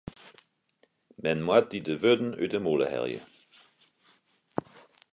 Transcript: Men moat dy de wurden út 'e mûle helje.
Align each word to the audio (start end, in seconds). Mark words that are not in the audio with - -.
Men 1.23 1.39
moat 1.47 1.67
dy 1.71 1.79
de 1.87 1.95
wurden 2.01 2.31
út 2.43 2.53
'e 2.55 2.59
mûle 2.65 2.87
helje. 2.93 3.21